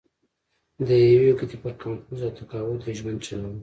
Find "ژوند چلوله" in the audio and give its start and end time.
2.99-3.59